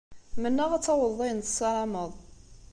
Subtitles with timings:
[0.41, 2.11] Mennaɣ ad tawḍeḍ ayen tessarameḍ.